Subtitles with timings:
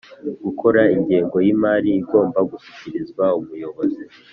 [0.45, 4.03] Gukora ingengo y imari igomba gushyikirizwa umuyobozi